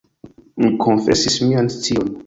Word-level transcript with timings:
Mi 0.63 0.71
konfesis 0.87 1.39
mian 1.51 1.73
scion. 1.77 2.15